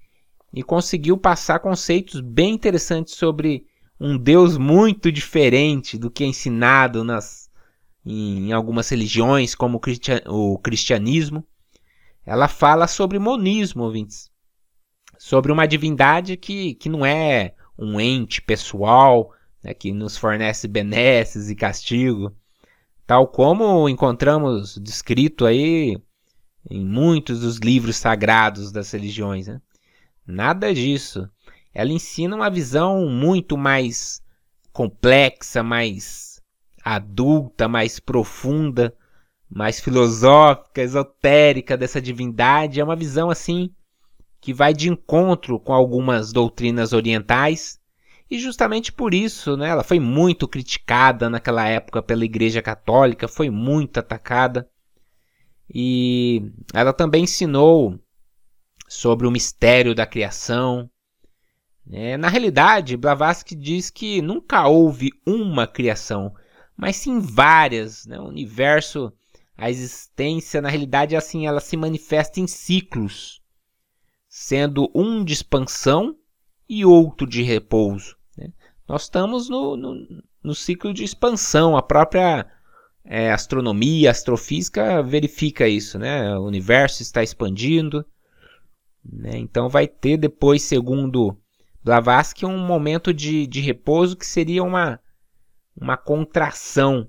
[0.55, 3.67] e conseguiu passar conceitos bem interessantes sobre
[3.99, 7.51] um Deus muito diferente do que é ensinado nas,
[8.07, 9.81] em algumas religiões, como
[10.29, 11.45] o cristianismo.
[12.25, 14.30] Ela fala sobre monismo, ouvintes.
[15.23, 21.51] Sobre uma divindade que, que não é um ente pessoal, né, que nos fornece benesses
[21.51, 22.35] e castigo,
[23.07, 26.01] tal como encontramos descrito aí
[26.71, 29.47] em muitos dos livros sagrados das religiões.
[29.47, 29.61] Né?
[30.27, 31.29] Nada disso.
[31.75, 34.23] Ela ensina uma visão muito mais
[34.73, 36.41] complexa, mais
[36.83, 38.97] adulta, mais profunda,
[39.51, 42.81] mais filosófica, esotérica dessa divindade.
[42.81, 43.71] É uma visão assim
[44.41, 47.79] que vai de encontro com algumas doutrinas orientais.
[48.31, 53.51] E justamente por isso, né, ela foi muito criticada naquela época pela Igreja Católica, foi
[53.51, 54.69] muito atacada.
[55.73, 57.99] E ela também ensinou
[58.89, 60.91] sobre o mistério da criação,
[61.93, 66.33] é, na realidade, Blavatsky diz que nunca houve uma criação,
[66.77, 68.07] mas sim várias.
[68.07, 68.19] Né?
[68.19, 69.13] O universo
[69.57, 73.40] a existência, na realidade, assim, ela se manifesta em ciclos,
[74.31, 76.17] sendo um de expansão
[76.69, 78.17] e outro de repouso.
[78.39, 78.53] Né?
[78.89, 82.47] Nós estamos no, no, no, ciclo de expansão, a própria
[83.05, 86.39] é, astronomia, astrofísica verifica isso, né?
[86.39, 88.07] O universo está expandindo,
[89.05, 89.37] né?
[89.37, 91.37] então vai ter depois, segundo
[91.83, 95.01] Blavatsky, um momento de, de repouso que seria uma,
[95.77, 97.09] uma contração.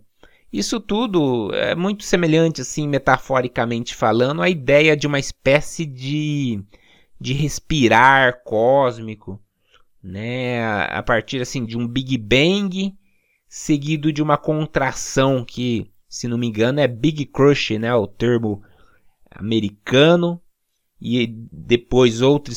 [0.52, 6.62] Isso tudo é muito semelhante, assim, metaforicamente falando, à ideia de uma espécie de,
[7.22, 9.40] de respirar cósmico,
[10.02, 10.66] né?
[10.66, 12.98] A, partir assim de um Big Bang
[13.48, 17.94] seguido de uma contração que, se não me engano, é Big Crush, né?
[17.94, 18.64] O termo
[19.30, 20.42] americano
[21.00, 22.52] e depois outra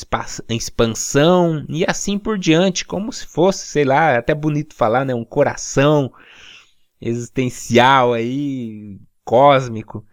[0.48, 5.14] expansão e assim por diante, como se fosse, sei lá, é até bonito falar, né,
[5.14, 6.10] um coração
[7.00, 10.06] existencial aí, cósmico.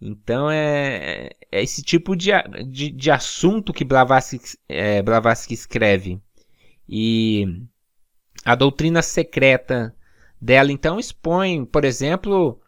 [0.00, 2.30] Então é, é esse tipo de,
[2.66, 6.20] de, de, assunto que Blavatsky, é, Blavatsky escreve.
[6.88, 7.46] E
[8.44, 9.94] a doutrina secreta
[10.40, 12.60] dela então expõe, por exemplo,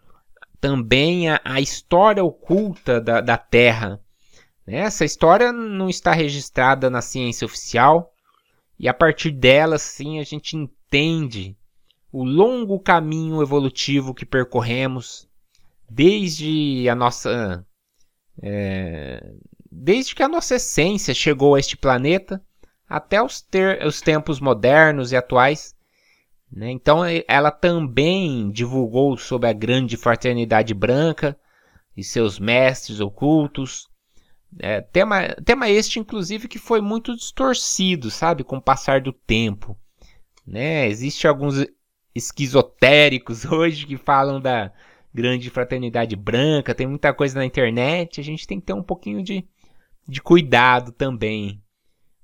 [0.60, 4.02] também a, a história oculta da, da Terra
[4.66, 8.14] essa história não está registrada na ciência oficial
[8.78, 11.56] e a partir dela, sim, a gente entende
[12.12, 15.28] o longo caminho evolutivo que percorremos
[15.94, 17.66] desde a nossa
[18.42, 19.34] é,
[19.70, 22.42] desde que a nossa essência chegou a este planeta
[22.88, 25.74] até os, ter, os tempos modernos e atuais.
[26.50, 26.70] Né?
[26.70, 31.38] Então, ela também divulgou sobre a grande fraternidade branca
[31.96, 33.88] e seus mestres ocultos,
[34.58, 39.76] é, tema, tema este, inclusive, que foi muito distorcido, sabe, com o passar do tempo.
[40.46, 40.86] Né?
[40.88, 41.66] Existem alguns
[42.14, 44.70] esquizotéricos hoje que falam da
[45.14, 49.22] grande fraternidade branca, tem muita coisa na internet, a gente tem que ter um pouquinho
[49.22, 49.46] de,
[50.08, 51.62] de cuidado também.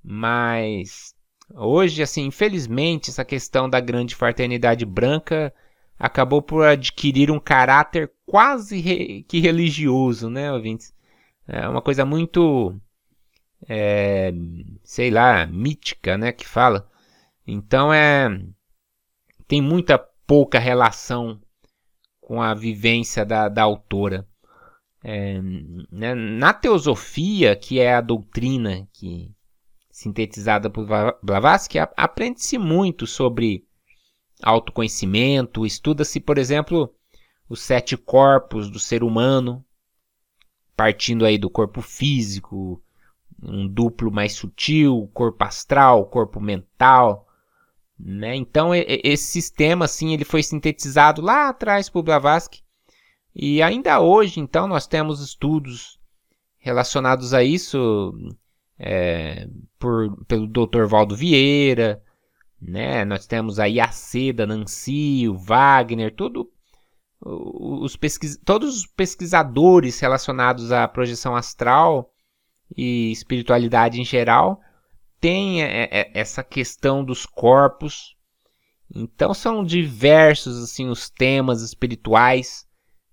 [0.02, 1.14] Mas
[1.54, 5.52] hoje, assim, infelizmente, essa questão da grande fraternidade branca
[5.98, 10.94] acabou por adquirir um caráter quase re que religioso, né, ouvintes?
[11.46, 12.78] É uma coisa muito,
[13.68, 14.32] é,
[14.84, 16.88] sei lá, mítica, né, que fala.
[17.46, 18.28] Então é
[19.46, 21.40] tem muita pouca relação
[22.28, 24.28] com a vivência da, da autora.
[25.02, 25.40] É,
[25.90, 29.32] né, na teosofia, que é a doutrina que
[29.90, 30.86] sintetizada por
[31.22, 33.64] Blavatsky, aprende-se muito sobre
[34.42, 36.94] autoconhecimento, estuda-se, por exemplo,
[37.48, 39.64] os sete corpos do ser humano,
[40.76, 42.82] partindo aí do corpo físico,
[43.42, 47.26] um duplo mais sutil, corpo astral, corpo mental,
[47.98, 48.34] né?
[48.36, 52.62] Então esse sistema assim ele foi sintetizado lá atrás por Blavatsky
[53.34, 55.98] e ainda hoje então nós temos estudos
[56.58, 58.12] relacionados a isso
[58.78, 60.84] é, por, pelo Dr.
[60.86, 62.02] Valdo Vieira,
[62.60, 63.04] né?
[63.04, 66.50] Nós temos a Seda, Nancy, o Wagner, tudo
[67.20, 68.38] os pesquis...
[68.44, 72.12] todos os pesquisadores relacionados à projeção astral
[72.76, 74.60] e espiritualidade em geral
[75.20, 75.62] têm
[76.14, 78.16] essa questão dos corpos.
[78.94, 82.66] Então são diversos assim os temas espirituais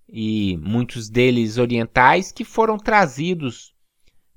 [0.08, 3.74] e muitos deles orientais que foram trazidos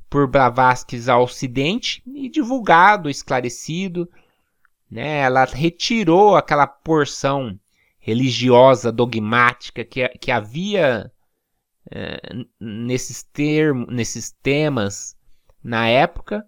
[0.10, 4.10] por Blavatsky ao Ocidente e divulgado, esclarecido.
[4.90, 5.20] Né?
[5.20, 7.58] Ela retirou aquela porção
[8.00, 11.12] religiosa, dogmática que, que havia
[11.92, 12.20] é,
[12.60, 15.16] nesses, termos, nesses temas
[15.64, 16.46] na época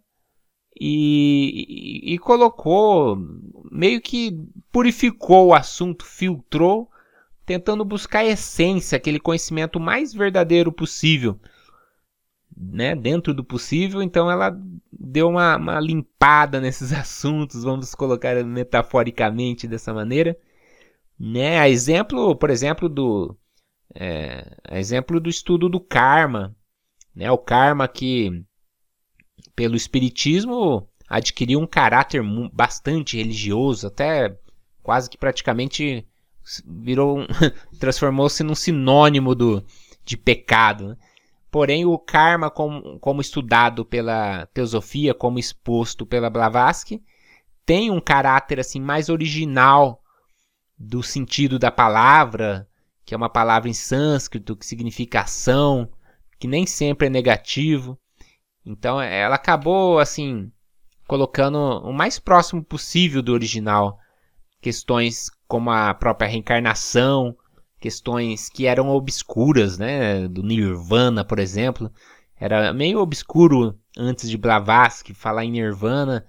[0.83, 3.15] e, e, colocou,
[3.71, 4.35] meio que
[4.71, 6.89] purificou o assunto, filtrou,
[7.45, 11.39] tentando buscar a essência, aquele conhecimento mais verdadeiro possível.
[12.57, 14.55] Né, dentro do possível, então ela
[14.91, 20.37] deu uma, uma limpada nesses assuntos, vamos colocar metaforicamente dessa maneira,
[21.17, 21.59] né?
[21.59, 23.35] A exemplo, por exemplo, do
[23.95, 26.55] é, exemplo do estudo do karma,
[27.15, 27.31] né?
[27.31, 28.45] O karma que
[29.55, 34.37] pelo espiritismo adquiriu um caráter bastante religioso, até
[34.81, 36.07] quase que praticamente
[36.65, 37.25] virou
[37.79, 39.63] transformou-se num sinônimo do
[40.03, 40.89] de pecado.
[40.89, 40.97] Né?
[41.51, 47.03] Porém, o karma, como, como estudado pela teosofia, como exposto pela Blavatsky,
[47.65, 50.01] tem um caráter assim mais original
[50.77, 52.67] do sentido da palavra,
[53.05, 55.89] que é uma palavra em sânscrito que significa ação,
[56.39, 57.99] que nem sempre é negativo.
[58.65, 60.51] Então ela acabou assim
[61.07, 63.99] colocando o mais próximo possível do original
[64.61, 67.35] questões como a própria reencarnação,
[67.79, 70.27] questões que eram obscuras, né?
[70.27, 71.91] Do Nirvana, por exemplo.
[72.39, 76.25] Era meio obscuro antes de Blavatsky falar em Nirvana,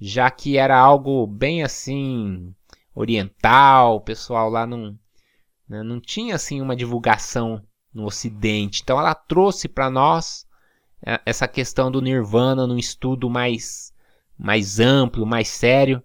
[0.00, 2.54] já que era algo bem assim
[2.94, 4.98] oriental, o pessoal lá não,
[5.68, 7.62] né, não tinha assim uma divulgação
[7.92, 8.80] no Ocidente.
[8.82, 10.51] Então ela trouxe para nós é,
[11.26, 13.92] essa questão do Nirvana num estudo mais,
[14.38, 16.02] mais amplo, mais sério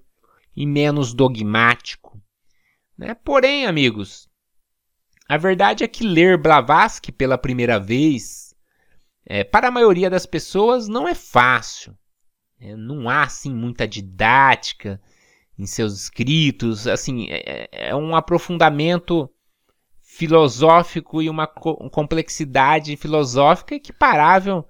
[0.55, 2.19] e menos dogmático.
[2.97, 3.13] Né?
[3.13, 4.27] Porém, amigos,
[5.29, 8.55] a verdade é que ler Blavatsky pela primeira vez,
[9.25, 11.95] é, para a maioria das pessoas, não é fácil.
[12.59, 14.99] É, não há assim muita didática
[15.59, 16.87] em seus escritos.
[16.87, 19.29] Assim, é, é um aprofundamento
[20.01, 24.65] filosófico e uma complexidade filosófica equiparável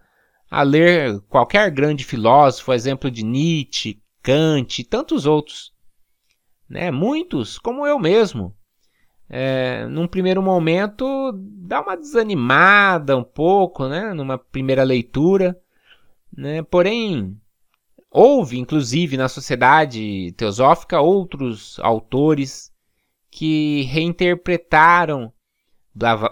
[0.50, 5.74] a ler qualquer grande filósofo, exemplo de Nietzsche, Kant e tantos outros.
[6.70, 6.92] Né?
[6.92, 8.56] Muitos, como eu mesmo.
[9.30, 14.14] É, num primeiro momento, dá uma desanimada um pouco, né?
[14.14, 15.60] numa primeira leitura.
[16.36, 16.62] Né?
[16.64, 17.40] Porém,
[18.10, 22.72] houve, inclusive, na sociedade teosófica, outros autores
[23.30, 25.32] que reinterpretaram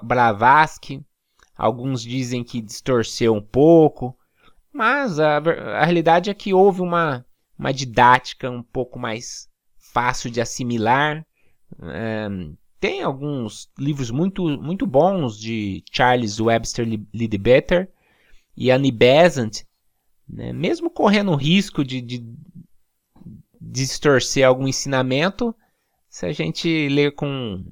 [0.03, 1.03] Blavatsky.
[1.57, 4.17] Alguns dizem que distorceu um pouco,
[4.71, 7.25] mas a, a realidade é que houve uma,
[7.57, 9.47] uma didática um pouco mais
[9.93, 11.25] fácil de assimilar.
[11.81, 12.27] É,
[12.79, 17.89] tem alguns livros muito, muito bons de Charles Webster Leadbeater
[18.55, 19.63] e Annie Besant,
[20.27, 20.51] né?
[20.51, 22.25] mesmo correndo o risco de, de
[23.59, 25.55] distorcer algum ensinamento,
[26.09, 27.63] se a gente ler com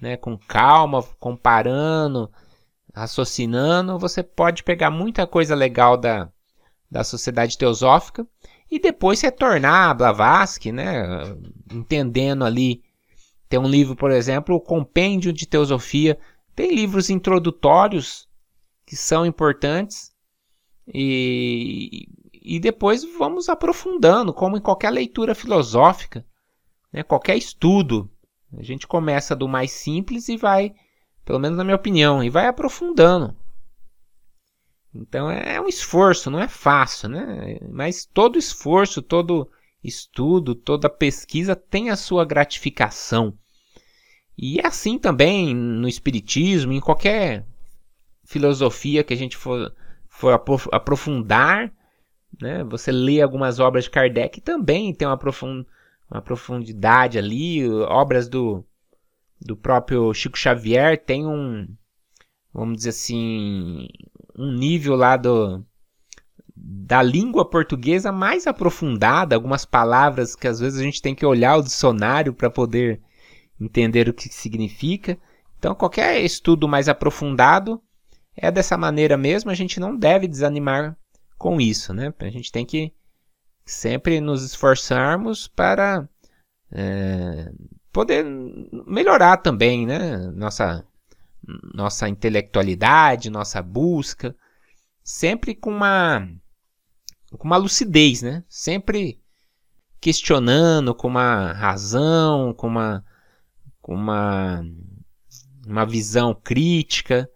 [0.00, 2.30] né, com calma, comparando,
[2.98, 6.30] raciocinando, você pode pegar muita coisa legal da,
[6.90, 8.26] da sociedade teosófica
[8.70, 11.04] e depois retornar a Blavatsky, né,
[11.72, 12.82] entendendo ali.
[13.48, 16.18] Tem um livro, por exemplo, o Compêndio de Teosofia.
[16.54, 18.28] Tem livros introdutórios
[18.84, 20.12] que são importantes
[20.86, 26.26] e, e depois vamos aprofundando, como em qualquer leitura filosófica,
[26.92, 28.10] né, qualquer estudo
[28.56, 30.74] a gente começa do mais simples e vai,
[31.28, 33.36] pelo menos na minha opinião, e vai aprofundando.
[34.94, 37.58] Então é um esforço, não é fácil, né?
[37.70, 39.46] Mas todo esforço, todo
[39.84, 43.36] estudo, toda pesquisa tem a sua gratificação.
[44.38, 47.46] E é assim também no Espiritismo, em qualquer
[48.24, 49.70] filosofia que a gente for,
[50.08, 50.32] for
[50.72, 51.70] aprofundar,
[52.40, 52.64] né?
[52.64, 55.68] Você lê algumas obras de Kardec também tem uma aprofundamento
[56.10, 57.68] uma profundidade ali.
[57.70, 58.64] Obras do,
[59.40, 61.68] do próprio Chico Xavier tem um,
[62.52, 63.88] vamos dizer assim,
[64.36, 65.64] um nível lá do,
[66.56, 71.56] da língua portuguesa mais aprofundada, algumas palavras que às vezes a gente tem que olhar
[71.56, 73.00] o dicionário para poder
[73.60, 75.18] entender o que significa.
[75.58, 77.82] Então, qualquer estudo mais aprofundado
[78.36, 80.96] é dessa maneira mesmo, a gente não deve desanimar
[81.36, 82.12] com isso, né?
[82.20, 82.92] A gente tem que
[83.64, 86.08] sempre nos esforçarmos para
[86.72, 87.52] é,
[87.98, 88.24] poder
[88.86, 90.18] melhorar também né?
[90.32, 90.86] nossa,
[91.74, 94.36] nossa intelectualidade, nossa busca,
[95.02, 96.28] sempre com uma,
[97.36, 98.44] com uma lucidez, né?
[98.48, 99.20] sempre
[100.00, 103.04] questionando com uma razão, com uma,
[103.82, 104.64] com uma,
[105.66, 107.28] uma visão crítica,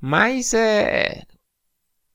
[0.00, 1.24] mas é,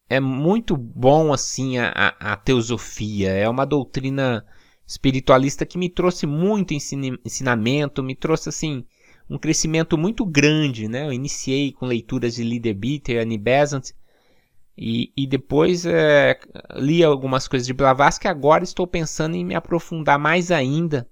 [0.08, 3.32] é muito bom assim a, a, teosofia.
[3.32, 4.46] É uma doutrina
[4.92, 8.84] espiritualista que me trouxe muito ensinamento, me trouxe assim
[9.30, 11.08] um crescimento muito grande, né?
[11.08, 13.92] Eu iniciei com leituras de Liederbitter, Annie Besant,
[14.78, 16.38] e, e depois é,
[16.76, 18.28] li algumas coisas de Blavatsky.
[18.28, 21.08] Agora estou pensando em me aprofundar mais ainda.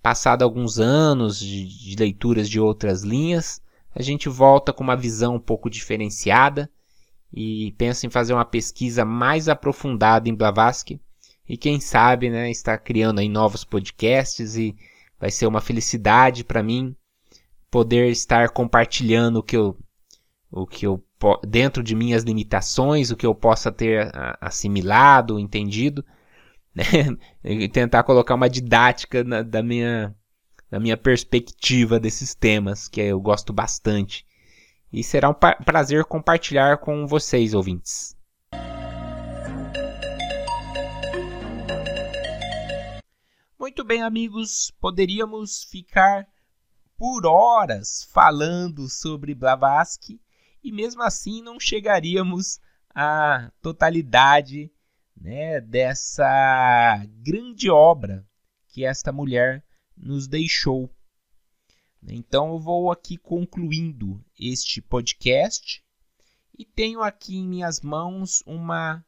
[0.00, 3.60] Passado alguns anos de, de leituras de outras linhas,
[3.96, 6.70] a gente volta com uma visão um pouco diferenciada
[7.34, 11.00] e penso em fazer uma pesquisa mais aprofundada em Blavatsky
[11.48, 14.76] e quem sabe, né, estar criando aí novos podcasts e
[15.18, 16.94] vai ser uma felicidade para mim
[17.70, 19.76] poder estar compartilhando o que eu
[20.50, 21.02] o que eu
[21.46, 26.04] dentro de minhas limitações, o que eu possa ter assimilado, entendido,
[26.74, 26.84] né?
[27.44, 30.14] e tentar colocar uma didática na, da minha
[30.70, 34.26] da minha perspectiva desses temas que eu gosto bastante
[34.92, 35.34] e será um
[35.64, 38.17] prazer compartilhar com vocês, ouvintes.
[43.60, 46.28] Muito bem, amigos, poderíamos ficar
[46.96, 50.20] por horas falando sobre Blavatsky
[50.62, 52.60] e mesmo assim não chegaríamos
[52.94, 54.70] à totalidade
[55.16, 58.24] né, dessa grande obra
[58.68, 59.64] que esta mulher
[59.96, 60.88] nos deixou.
[62.00, 65.84] Então eu vou aqui concluindo este podcast
[66.56, 69.04] e tenho aqui em minhas mãos uma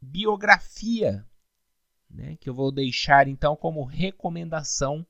[0.00, 1.26] biografia
[2.16, 5.06] né, que eu vou deixar então como recomendação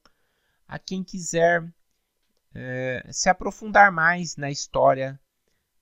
[0.66, 1.72] a quem quiser
[2.52, 5.18] é, se aprofundar mais na história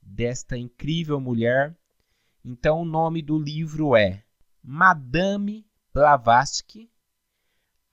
[0.03, 1.75] desta incrível mulher.
[2.45, 4.22] Então o nome do livro é
[4.62, 6.91] Madame Blavatsky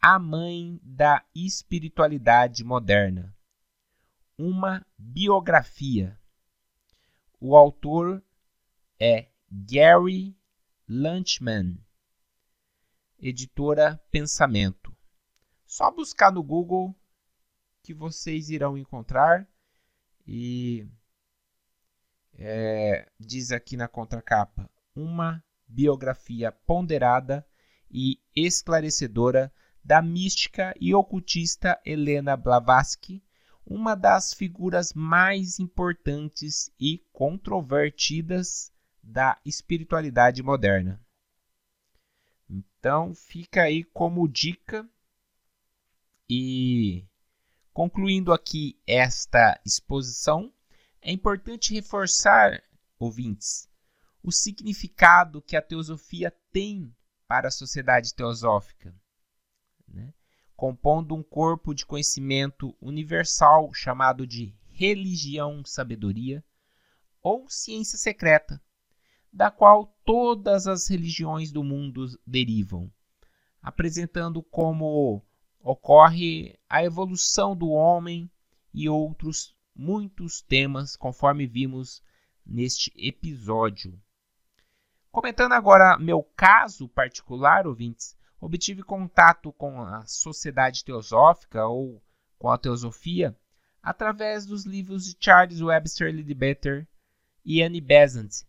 [0.01, 3.36] a Mãe da Espiritualidade Moderna.
[4.36, 6.19] Uma biografia.
[7.39, 8.23] O autor
[8.99, 10.36] é Gary
[10.89, 11.77] Lunchman,
[13.22, 14.95] editora Pensamento.
[15.65, 16.95] Só buscar no Google
[17.84, 19.47] que vocês irão encontrar
[20.26, 20.88] e
[22.34, 27.45] é, diz aqui na contracapa uma biografia ponderada
[27.89, 29.53] e esclarecedora
[29.84, 33.24] da mística e ocultista Helena Blavatsky,
[33.65, 40.99] uma das figuras mais importantes e controvertidas da espiritualidade moderna.
[42.82, 44.89] Então, fica aí como dica
[46.27, 47.05] e
[47.71, 50.51] concluindo aqui esta exposição,
[50.99, 52.63] é importante reforçar,
[52.97, 53.69] ouvintes,
[54.23, 56.91] o significado que a teosofia tem
[57.27, 58.91] para a sociedade teosófica
[59.88, 60.11] né?
[60.55, 66.43] compondo um corpo de conhecimento universal chamado de religião-sabedoria
[67.21, 68.59] ou ciência secreta,
[69.32, 72.91] da qual todas as religiões do mundo derivam,
[73.61, 75.23] apresentando como
[75.59, 78.29] ocorre a evolução do homem
[78.73, 82.03] e outros muitos temas, conforme vimos
[82.45, 83.99] neste episódio.
[85.11, 92.01] Comentando agora meu caso particular, ouvintes, obtive contato com a sociedade teosófica ou
[92.38, 93.38] com a teosofia
[93.82, 96.88] através dos livros de Charles Webster Leadbeater
[97.43, 98.45] e Annie Besant.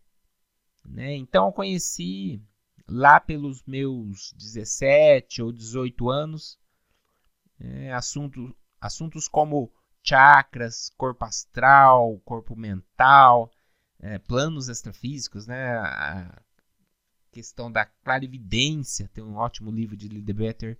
[0.85, 1.15] Né?
[1.15, 2.41] Então eu conheci
[2.87, 6.59] lá pelos meus 17 ou 18 anos
[7.59, 9.71] é, assunto, assuntos como
[10.03, 13.49] chakras, corpo astral, corpo mental,
[13.99, 15.77] é, planos extrafísicos, né?
[15.77, 16.41] A
[17.31, 19.09] questão da clarividência.
[19.13, 20.77] Tem um ótimo livro de Lidebetter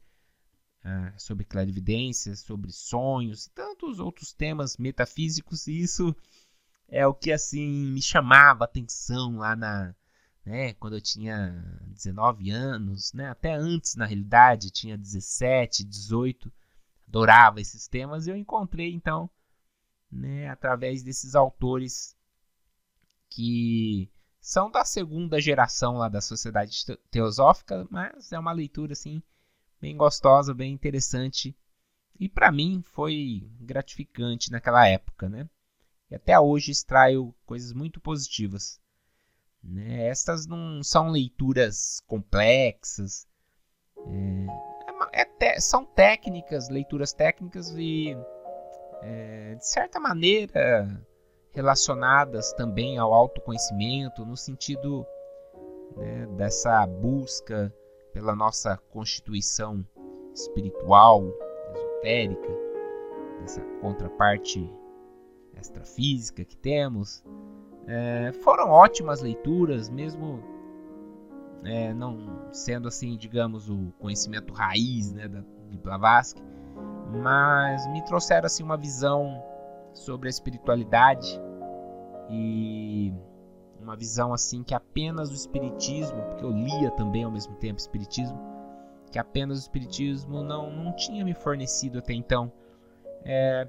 [0.83, 5.67] uh, sobre clarividência, sobre sonhos e tantos outros temas metafísicos.
[5.67, 6.15] E isso
[6.93, 9.95] é o que assim me chamava atenção lá na,
[10.45, 11.51] né, quando eu tinha
[11.87, 16.53] 19 anos, né, até antes na realidade, tinha 17, 18,
[17.07, 19.27] adorava esses temas e eu encontrei então,
[20.11, 22.15] né, através desses autores
[23.27, 24.07] que
[24.39, 29.23] são da segunda geração lá da sociedade teosófica, mas é uma leitura assim
[29.81, 31.57] bem gostosa, bem interessante
[32.19, 35.49] e para mim foi gratificante naquela época, né?
[36.13, 38.79] Até hoje extraio coisas muito positivas.
[39.63, 40.07] Né?
[40.07, 43.27] Essas não são leituras complexas,
[45.11, 48.17] é, é, é, são técnicas, leituras técnicas e
[49.01, 51.05] é, de certa maneira
[51.51, 55.05] relacionadas também ao autoconhecimento, no sentido
[55.95, 57.73] né, dessa busca
[58.11, 59.85] pela nossa constituição
[60.33, 61.23] espiritual,
[61.73, 62.49] esotérica,
[63.39, 64.69] dessa contraparte
[65.59, 67.23] extrafísica que temos.
[67.87, 70.41] É, foram ótimas leituras, mesmo
[71.63, 76.41] é, não sendo assim, digamos, o conhecimento raiz né, da, de Blavatsky,
[77.21, 79.43] mas me trouxeram assim uma visão
[79.93, 81.39] sobre a espiritualidade
[82.29, 83.13] e
[83.79, 88.39] uma visão assim que apenas o espiritismo, porque eu lia também ao mesmo tempo espiritismo,
[89.11, 92.51] que apenas o espiritismo não, não tinha me fornecido até então.
[93.25, 93.67] É,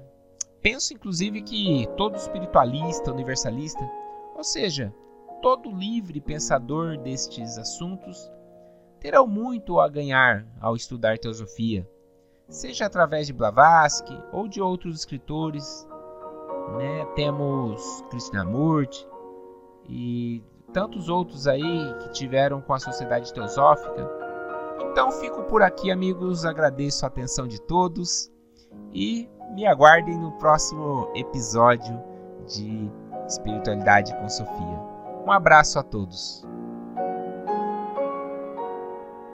[0.65, 3.87] penso inclusive que todo espiritualista, universalista,
[4.35, 4.91] ou seja,
[5.39, 8.17] todo livre pensador destes assuntos,
[8.99, 11.87] terão muito a ganhar ao estudar teosofia,
[12.49, 15.87] seja através de Blavatsky ou de outros escritores
[16.79, 17.05] né?
[17.15, 19.07] Temos Krishnamurti
[19.87, 20.43] e
[20.73, 24.09] tantos outros aí que tiveram com a Sociedade Teosófica.
[24.89, 26.43] Então fico por aqui, amigos.
[26.43, 28.31] Agradeço a atenção de todos
[28.91, 31.97] e me aguardem no próximo episódio
[32.45, 32.91] de
[33.25, 34.79] Espiritualidade com Sofia.
[35.25, 36.45] Um abraço a todos.